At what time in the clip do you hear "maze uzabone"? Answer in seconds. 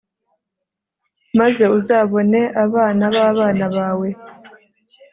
1.39-2.41